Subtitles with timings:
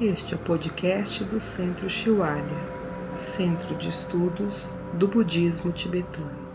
[0.00, 4.66] Este é o podcast do Centro Shiwalya, Centro de Estudos
[4.98, 6.48] do Budismo Tibetano.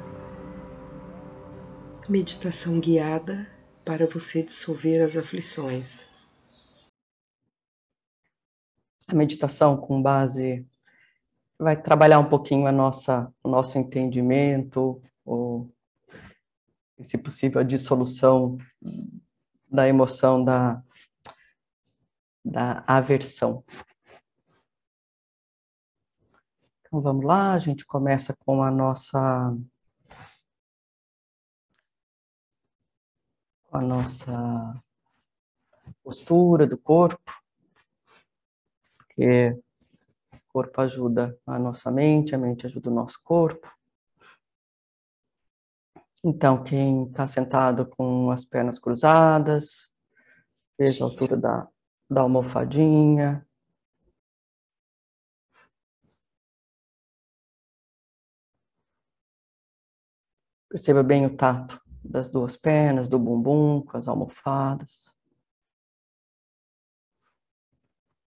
[2.10, 3.50] Meditação guiada
[3.86, 6.12] para você dissolver as aflições.
[9.08, 10.68] A meditação com base
[11.58, 15.74] vai trabalhar um pouquinho a nossa, o nosso entendimento, ou,
[17.02, 18.58] se possível, a dissolução
[19.72, 20.84] da emoção da,
[22.50, 23.64] da aversão.
[26.82, 29.56] Então vamos lá, a gente começa com a nossa
[33.66, 34.84] com a nossa
[36.04, 37.32] postura do corpo,
[38.98, 39.52] porque
[40.34, 43.72] o corpo ajuda a nossa mente, a mente ajuda o nosso corpo.
[46.24, 49.94] Então, quem está sentado com as pernas cruzadas,
[50.78, 51.68] veja a altura da,
[52.10, 53.46] da almofadinha.
[60.70, 65.16] Perceba bem o tato das duas pernas, do bumbum, com as almofadas.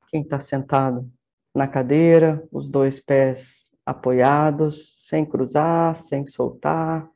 [0.07, 1.11] Quem está sentado
[1.53, 7.09] na cadeira, os dois pés apoiados, sem cruzar, sem soltar.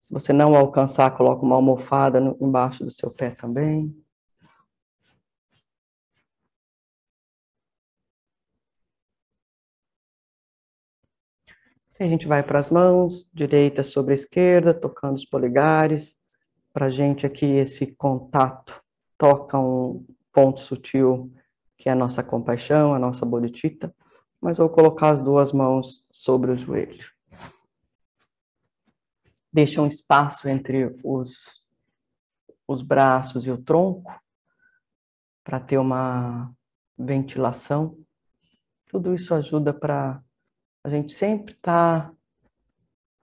[0.00, 4.03] Se você não alcançar, coloque uma almofada embaixo do seu pé também.
[11.98, 16.16] A gente vai para as mãos, direita sobre a esquerda, tocando os polegares.
[16.72, 18.82] Para a gente aqui, esse contato
[19.16, 21.32] toca um ponto sutil,
[21.78, 23.94] que é a nossa compaixão, a nossa bodhicitta.
[24.40, 27.06] Mas vou colocar as duas mãos sobre o joelho.
[29.52, 31.64] Deixa um espaço entre os,
[32.66, 34.20] os braços e o tronco,
[35.44, 36.52] para ter uma
[36.98, 37.96] ventilação.
[38.88, 40.20] Tudo isso ajuda para
[40.84, 42.14] a gente sempre está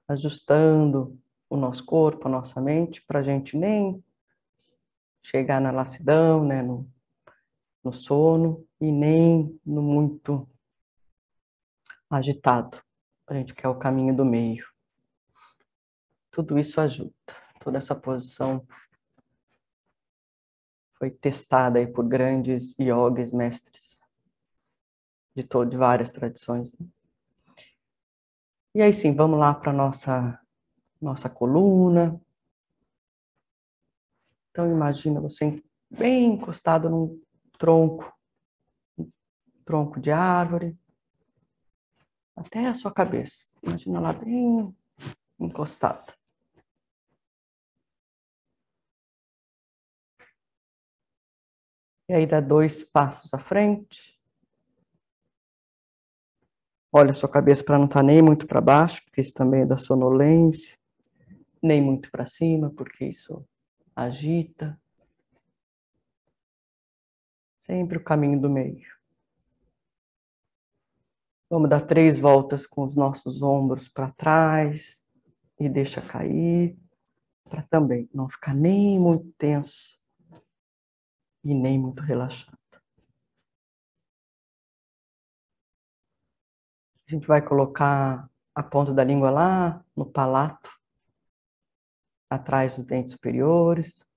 [0.07, 4.03] ajustando o nosso corpo, a nossa mente, para a gente nem
[5.21, 6.91] chegar na lassidão, né, no,
[7.83, 10.49] no sono, e nem no muito
[12.09, 12.81] agitado.
[13.27, 14.65] A gente quer o caminho do meio.
[16.31, 17.13] Tudo isso ajuda.
[17.59, 18.65] Toda essa posição
[20.93, 24.01] foi testada aí por grandes yogis, mestres
[25.35, 26.73] de, todo, de várias tradições.
[26.73, 26.87] Né?
[28.73, 30.39] E aí sim, vamos lá para nossa
[31.01, 32.21] nossa coluna.
[34.51, 37.21] Então imagina você bem encostado num
[37.57, 38.13] tronco,
[38.97, 39.09] um
[39.65, 40.77] tronco de árvore,
[42.35, 43.55] até a sua cabeça.
[43.61, 44.73] Imagina lá bem
[45.39, 46.13] encostado.
[52.07, 54.10] E aí dá dois passos à frente.
[56.93, 59.65] Olha sua cabeça para não estar tá nem muito para baixo, porque isso também é
[59.65, 60.77] da sonolência,
[61.63, 63.47] nem muito para cima, porque isso
[63.95, 64.77] agita.
[67.57, 68.91] Sempre o caminho do meio.
[71.49, 75.05] Vamos dar três voltas com os nossos ombros para trás
[75.57, 76.77] e deixa cair,
[77.49, 79.97] para também não ficar nem muito tenso
[81.43, 82.60] e nem muito relaxado.
[87.11, 90.69] A gente vai colocar a ponta da língua lá no palato,
[92.29, 94.07] atrás dos dentes superiores,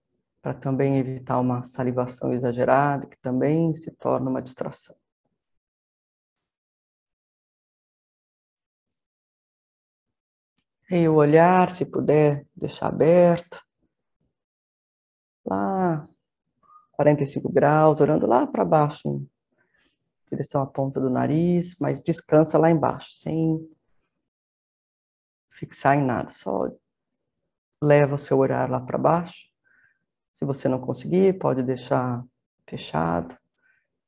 [0.40, 4.94] para também evitar uma salivação exagerada, que também se torna uma distração.
[10.88, 13.60] E o olhar, se puder, deixar aberto.
[15.44, 16.08] Lá,
[16.92, 19.26] 45 graus, olhando lá para baixo,
[20.34, 23.58] direção à ponta do nariz, mas descansa lá embaixo, sem
[25.50, 26.68] fixar em nada, só
[27.82, 29.48] leva o seu olhar lá para baixo.
[30.34, 32.24] Se você não conseguir, pode deixar
[32.68, 33.36] fechado,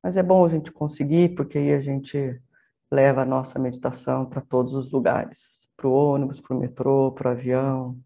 [0.02, 2.42] mas é bom a gente conseguir, porque aí a gente
[2.90, 7.28] leva a nossa meditação para todos os lugares, para o ônibus, para o metrô, para
[7.28, 8.00] o avião,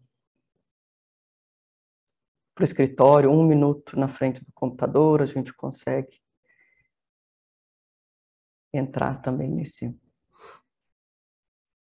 [2.53, 6.20] para o escritório, um minuto na frente do computador, a gente consegue
[8.73, 9.95] entrar também nesse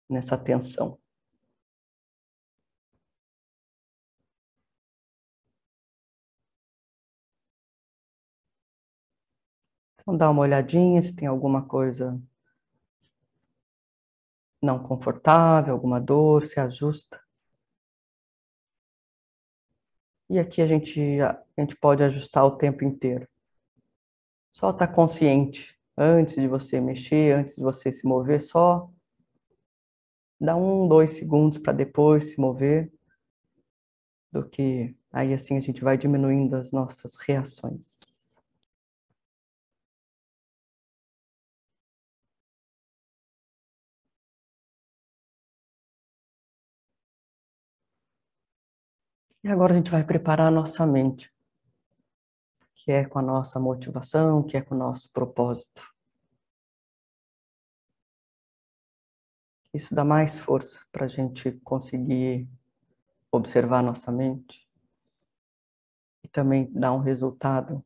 [0.08, 0.98] nessa tensão.
[10.00, 12.20] Então dá uma olhadinha se tem alguma coisa
[14.62, 17.20] não confortável, alguma dor, se ajusta.
[20.28, 23.28] E aqui a gente, a gente pode ajustar o tempo inteiro.
[24.50, 28.90] Só estar tá consciente antes de você mexer, antes de você se mover, só
[30.40, 32.92] dá um, dois segundos para depois se mover,
[34.32, 37.98] do que aí assim a gente vai diminuindo as nossas reações.
[49.42, 51.32] E agora a gente vai preparar a nossa mente,
[52.90, 55.94] que é com a nossa motivação, que é com o nosso propósito.
[59.72, 62.50] Isso dá mais força para a gente conseguir
[63.30, 64.68] observar nossa mente
[66.24, 67.80] e também dá um resultado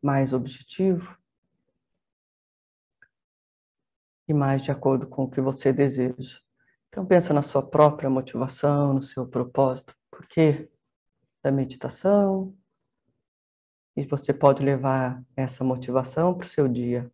[0.00, 1.18] mais objetivo
[4.26, 6.40] e mais de acordo com o que você deseja.
[6.88, 10.66] Então pensa na sua própria motivação, no seu propósito porquê
[11.42, 12.56] da meditação,
[13.96, 17.10] e você pode levar essa motivação para o seu dia.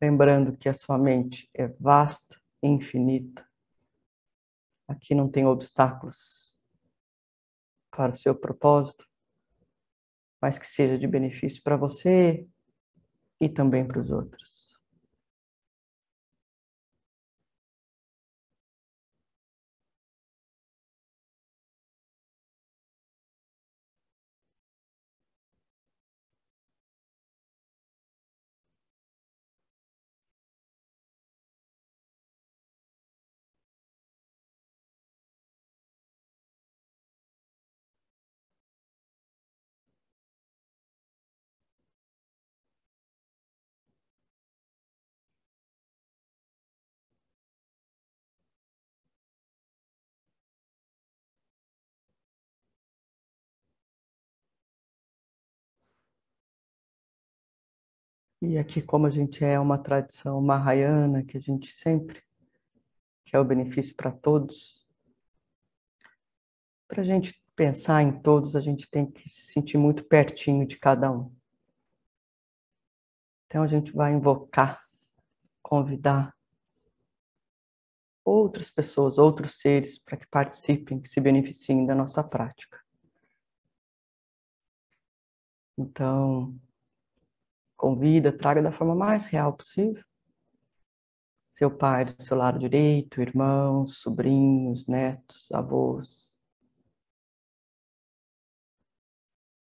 [0.00, 3.44] Lembrando que a sua mente é vasta e infinita.
[4.86, 6.56] Aqui não tem obstáculos
[7.90, 9.04] para o seu propósito,
[10.40, 12.46] mas que seja de benefício para você
[13.40, 14.57] e também para os outros.
[58.40, 62.22] E aqui, como a gente é uma tradição mahayana, que a gente sempre
[63.24, 64.86] quer o benefício para todos,
[66.86, 70.78] para a gente pensar em todos, a gente tem que se sentir muito pertinho de
[70.78, 71.34] cada um.
[73.46, 74.86] Então a gente vai invocar,
[75.60, 76.32] convidar
[78.24, 82.78] outras pessoas, outros seres para que participem, que se beneficiem da nossa prática.
[85.76, 86.58] Então,
[87.78, 90.04] Convida, traga da forma mais real possível.
[91.38, 96.36] Seu pai do seu lado direito, irmãos, sobrinhos, netos, avós,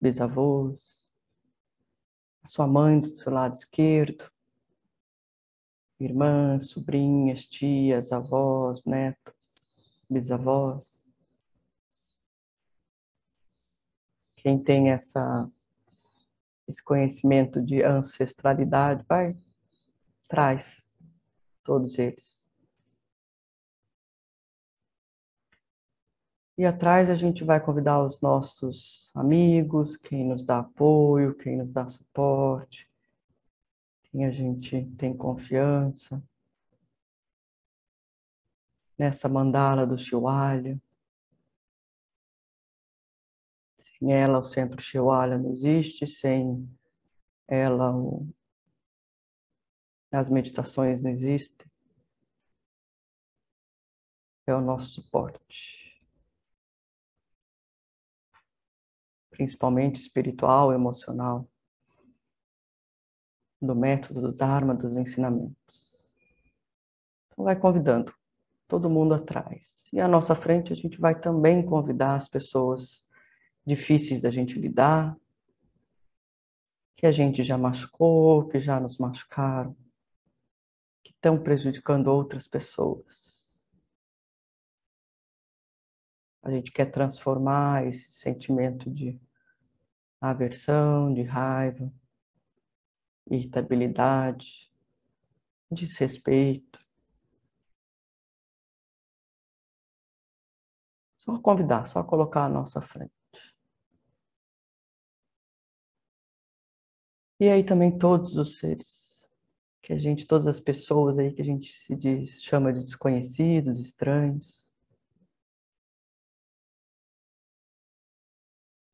[0.01, 1.11] bisavós,
[2.47, 4.31] sua mãe do seu lado esquerdo,
[5.99, 11.13] irmãs, sobrinhas, tias, avós, netas, bisavós.
[14.37, 15.51] Quem tem essa
[16.69, 19.35] esse conhecimento de ancestralidade, vai,
[20.29, 20.95] traz
[21.65, 22.47] todos eles.
[26.59, 31.71] E atrás a gente vai convidar os nossos amigos, quem nos dá apoio, quem nos
[31.71, 32.91] dá suporte,
[34.05, 36.23] quem a gente tem confiança.
[38.99, 40.79] Nessa mandala do Shiwalya.
[43.99, 46.69] Sem ela, o centro Shiwala não existe, sem
[47.49, 48.29] ela, o...
[50.13, 51.69] as meditações não existem.
[54.47, 56.01] É o nosso suporte.
[59.31, 61.49] Principalmente espiritual, emocional,
[63.61, 65.97] do método do Dharma, dos ensinamentos.
[67.27, 68.15] Então, vai convidando
[68.69, 69.89] todo mundo atrás.
[69.93, 73.08] E à nossa frente, a gente vai também convidar as pessoas
[73.69, 75.17] difíceis da gente lidar,
[76.97, 79.77] que a gente já machucou, que já nos machucaram,
[81.05, 83.29] que estão prejudicando outras pessoas.
[86.43, 89.21] A gente quer transformar esse sentimento de
[90.21, 91.93] aversão, de raiva,
[93.31, 94.73] irritabilidade,
[95.71, 96.85] desrespeito.
[101.19, 103.13] Só convidar, só colocar à nossa frente.
[107.41, 109.29] E aí também todos os seres,
[109.83, 113.79] que a gente, todas as pessoas aí que a gente se diz, chama de desconhecidos,
[113.81, 114.65] estranhos.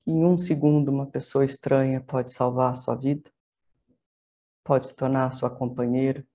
[0.07, 3.31] Em um segundo, uma pessoa estranha pode salvar a sua vida,
[4.63, 6.27] pode se tornar sua companheira,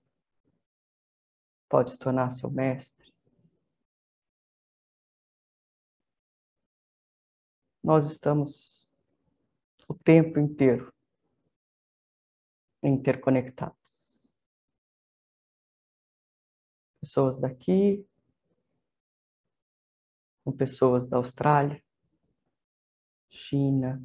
[1.68, 3.00] pode se tornar seu mestre.
[7.82, 8.88] nós estamos
[9.88, 10.92] o tempo inteiro
[12.82, 14.28] interconectados.
[17.00, 18.06] Pessoas daqui,
[20.44, 21.82] com pessoas da Austrália,
[23.28, 24.02] China,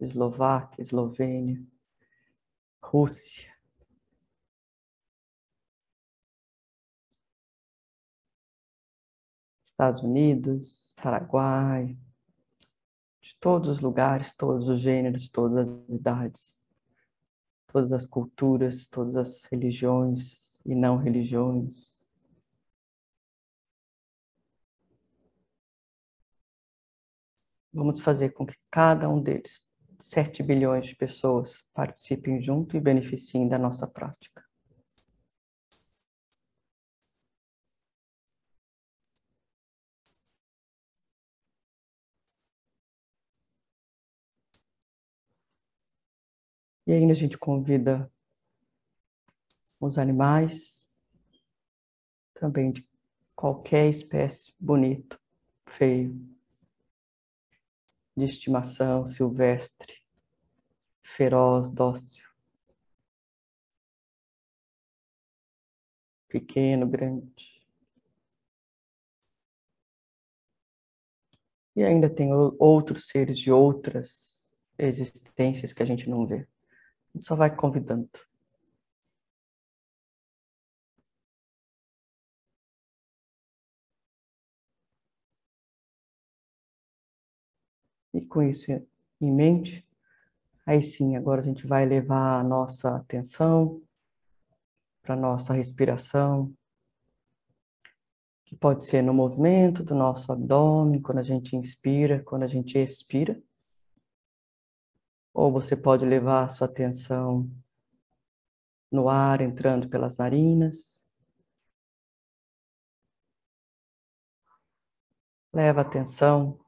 [0.00, 1.62] Eslováquia, Eslovênia,
[2.82, 3.52] Rússia,
[9.62, 11.98] Estados Unidos, Paraguai,
[13.20, 16.63] de todos os lugares, todos os gêneros, todas as idades,
[17.74, 21.92] todas as culturas, todas as religiões e não religiões.
[27.72, 29.66] Vamos fazer com que cada um deles,
[29.98, 34.43] 7 bilhões de pessoas, participem junto e beneficiem da nossa prática.
[46.86, 48.12] E ainda a gente convida
[49.80, 50.86] os animais,
[52.34, 52.86] também de
[53.34, 55.18] qualquer espécie, bonito,
[55.66, 56.14] feio,
[58.14, 59.94] de estimação, silvestre,
[61.02, 62.22] feroz, dócil,
[66.28, 67.54] pequeno, grande.
[71.74, 76.46] E ainda tem outros seres de outras existências que a gente não vê
[77.22, 78.08] só vai convidando.
[88.12, 88.70] E com isso
[89.20, 89.86] em mente,
[90.64, 93.82] aí sim, agora a gente vai levar a nossa atenção
[95.02, 96.54] para a nossa respiração,
[98.44, 102.78] que pode ser no movimento do nosso abdômen, quando a gente inspira, quando a gente
[102.78, 103.40] expira.
[105.34, 107.50] Ou você pode levar sua atenção
[108.90, 111.02] no ar entrando pelas narinas.
[115.52, 116.60] Leva atenção,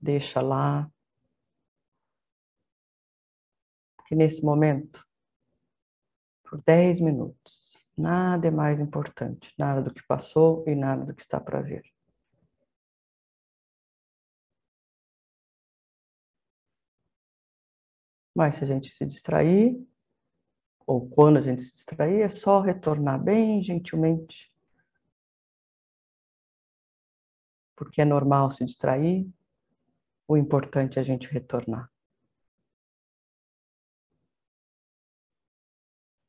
[0.00, 0.88] deixa lá.
[4.06, 5.04] Que nesse momento,
[6.44, 11.22] por 10 minutos, nada é mais importante, nada do que passou e nada do que
[11.22, 11.82] está para vir.
[18.40, 19.86] Mas se a gente se distrair,
[20.86, 24.50] ou quando a gente se distrair, é só retornar bem gentilmente.
[27.76, 29.30] Porque é normal se distrair,
[30.26, 31.92] o importante é a gente retornar.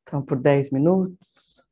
[0.01, 1.65] Então, por 10 minutos,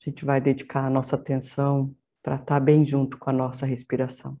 [0.00, 4.36] a gente vai dedicar a nossa atenção para estar bem junto com a nossa respiração.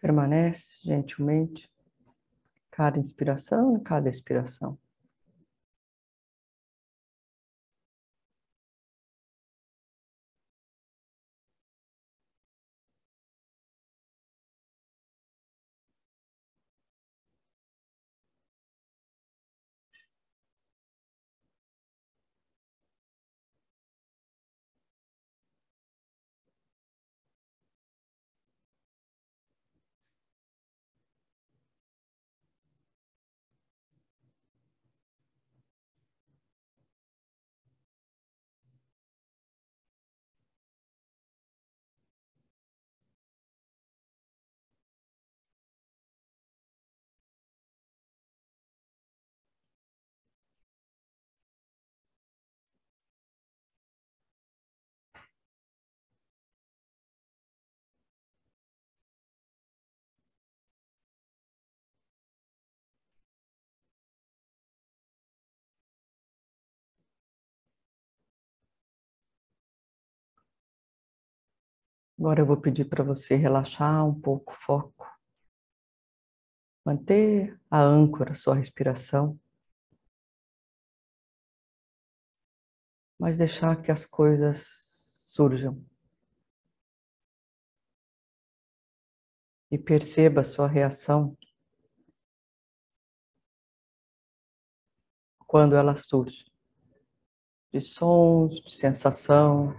[0.00, 1.70] Permanece gentilmente
[2.70, 4.78] cada inspiração e cada expiração.
[72.20, 75.06] Agora eu vou pedir para você relaxar um pouco o foco.
[76.84, 79.40] Manter a âncora, sua respiração.
[83.18, 84.66] Mas deixar que as coisas
[85.28, 85.82] surjam.
[89.70, 91.34] E perceba a sua reação
[95.46, 96.44] quando ela surge.
[97.72, 99.74] De sons, de sensação,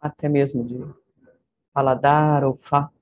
[0.00, 0.78] até mesmo de
[1.72, 2.98] paladar, olfato.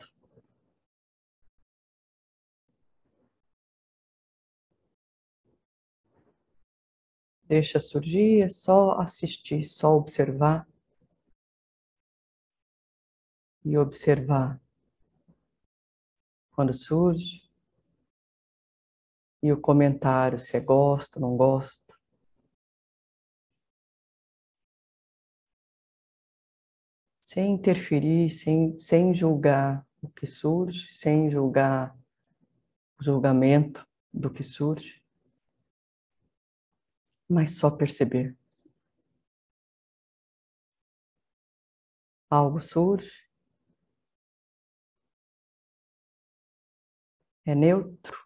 [7.48, 10.66] Deixa surgir, é só assistir, só observar.
[13.64, 14.60] E observar
[16.56, 17.42] quando surge.
[19.42, 21.85] E o comentário, se é gosto, não gosto.
[27.26, 31.92] Sem interferir, sem, sem julgar o que surge, sem julgar
[33.00, 35.02] o julgamento do que surge,
[37.28, 38.38] mas só perceber.
[42.30, 43.28] Algo surge,
[47.44, 48.24] é neutro,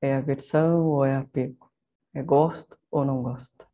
[0.00, 1.70] é aversão ou é apego,
[2.14, 3.71] é gosto ou não gosto.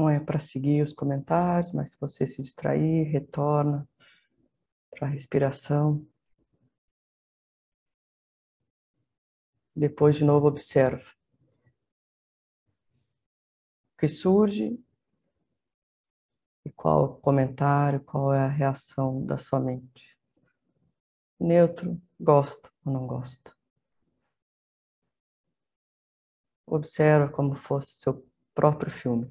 [0.00, 3.86] Não é para seguir os comentários, mas se você se distrair, retorna
[4.88, 6.08] para a respiração.
[9.76, 11.04] Depois, de novo, observa.
[13.92, 14.82] O que surge
[16.64, 20.16] e qual o comentário, qual é a reação da sua mente.
[21.38, 23.54] Neutro, gosto ou não gosto.
[26.64, 29.30] Observa como fosse seu próprio filme.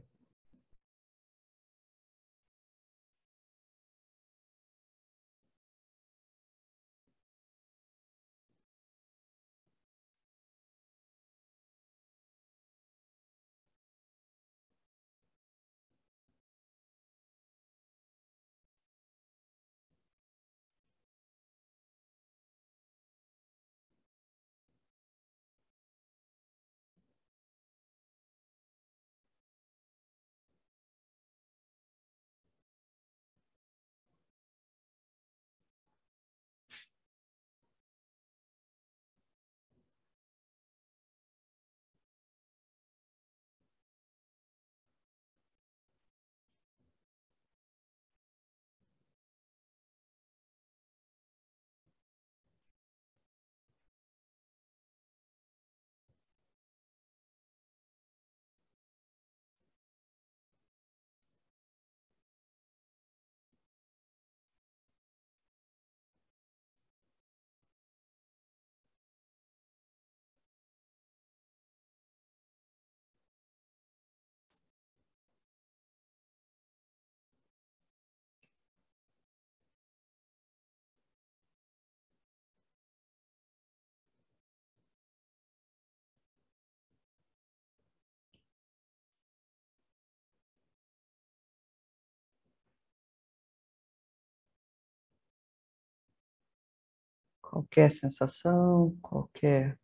[97.50, 99.76] Qualquer sensação, qualquer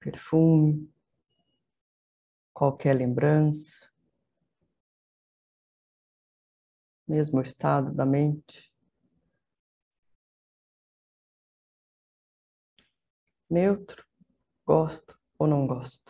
[0.00, 0.90] perfume,
[2.54, 3.92] qualquer lembrança,
[7.06, 8.72] mesmo o estado da mente.
[13.50, 14.02] Neutro,
[14.66, 16.07] gosto ou não gosto.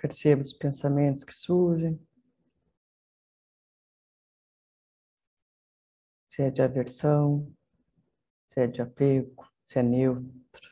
[0.00, 2.00] Perceba os pensamentos que surgem.
[6.30, 7.54] Se é de aversão,
[8.46, 10.69] se é de apego, se é neutro.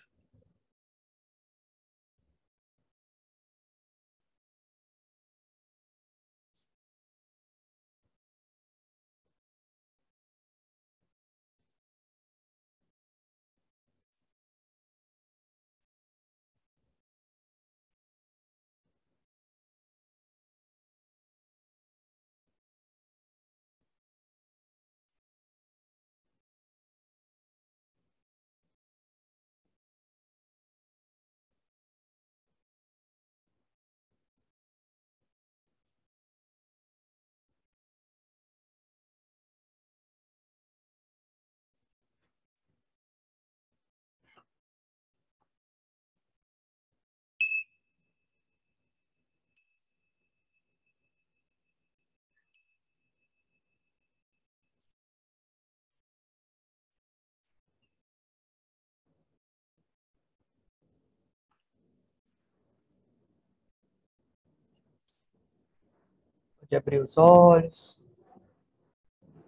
[66.68, 68.10] Pode abrir os olhos,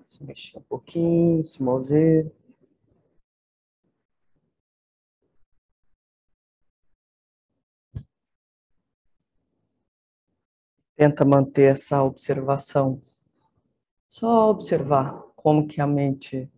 [0.03, 2.33] se mexer um pouquinho, se mover.
[10.97, 13.03] Tenta manter essa observação.
[14.09, 16.51] Só observar como que a mente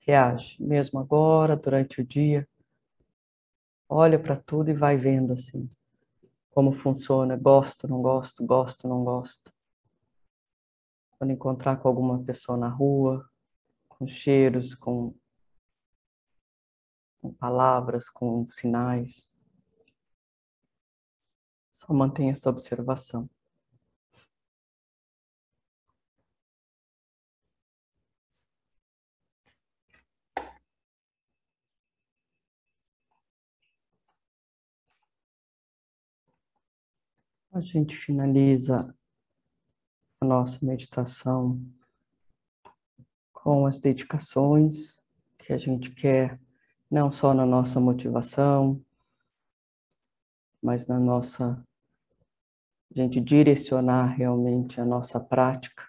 [0.00, 2.46] reage, mesmo agora, durante o dia.
[3.88, 5.70] Olha para tudo e vai vendo assim
[6.50, 9.50] como funciona, gosto, não gosto, gosto, não gosto.
[11.20, 13.28] Quando encontrar com alguma pessoa na rua,
[13.86, 15.14] com cheiros, com,
[17.20, 19.44] com palavras, com sinais.
[21.74, 23.28] Só mantenha essa observação.
[37.52, 38.96] A gente finaliza
[40.22, 41.58] a nossa meditação
[43.32, 45.02] com as dedicações
[45.38, 46.38] que a gente quer,
[46.90, 48.84] não só na nossa motivação,
[50.62, 51.64] mas na nossa
[52.94, 55.88] a gente direcionar realmente a nossa prática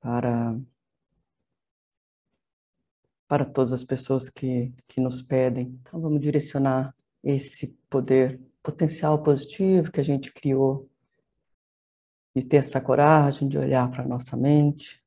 [0.00, 0.58] para
[3.28, 5.78] para todas as pessoas que, que nos pedem.
[5.80, 10.88] Então vamos direcionar esse poder potencial positivo que a gente criou,
[12.36, 15.02] de ter essa coragem de olhar para a nossa mente,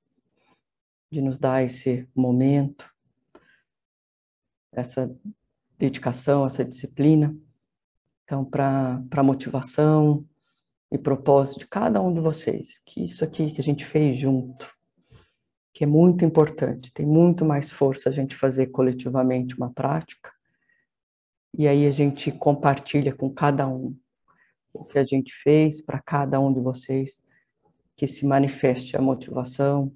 [1.11, 2.91] de nos dar esse momento,
[4.71, 5.15] essa
[5.77, 7.37] dedicação, essa disciplina.
[8.23, 10.25] Então, para motivação
[10.91, 14.75] e propósito de cada um de vocês, que isso aqui que a gente fez junto,
[15.71, 20.33] que é muito importante, tem muito mais força a gente fazer coletivamente uma prática
[21.55, 23.95] e aí a gente compartilha com cada um
[24.79, 27.21] o que a gente fez para cada um de vocês,
[27.95, 29.93] que se manifeste a motivação,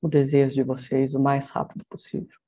[0.00, 2.38] o desejo de vocês o mais rápido possível.